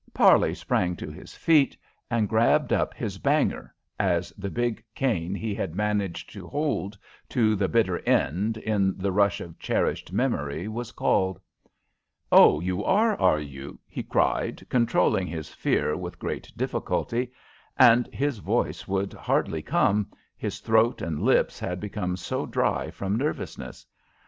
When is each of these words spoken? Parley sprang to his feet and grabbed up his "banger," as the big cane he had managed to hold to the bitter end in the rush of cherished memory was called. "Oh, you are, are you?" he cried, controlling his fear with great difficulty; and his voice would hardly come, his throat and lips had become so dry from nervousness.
Parley 0.15 0.55
sprang 0.55 0.95
to 0.95 1.11
his 1.11 1.35
feet 1.35 1.77
and 2.09 2.27
grabbed 2.27 2.73
up 2.73 2.95
his 2.95 3.19
"banger," 3.19 3.71
as 3.99 4.31
the 4.31 4.49
big 4.49 4.83
cane 4.95 5.35
he 5.35 5.53
had 5.53 5.75
managed 5.75 6.33
to 6.33 6.47
hold 6.47 6.97
to 7.29 7.55
the 7.55 7.67
bitter 7.67 7.99
end 7.99 8.57
in 8.57 8.97
the 8.97 9.11
rush 9.11 9.41
of 9.41 9.59
cherished 9.59 10.11
memory 10.11 10.67
was 10.67 10.91
called. 10.91 11.39
"Oh, 12.31 12.59
you 12.59 12.83
are, 12.83 13.15
are 13.21 13.39
you?" 13.39 13.77
he 13.87 14.01
cried, 14.01 14.67
controlling 14.69 15.27
his 15.27 15.49
fear 15.49 15.95
with 15.95 16.17
great 16.17 16.51
difficulty; 16.57 17.31
and 17.77 18.07
his 18.11 18.39
voice 18.39 18.87
would 18.87 19.13
hardly 19.13 19.61
come, 19.61 20.09
his 20.35 20.61
throat 20.61 21.03
and 21.03 21.21
lips 21.21 21.59
had 21.59 21.79
become 21.79 22.17
so 22.17 22.47
dry 22.47 22.89
from 22.89 23.15
nervousness. 23.17 23.85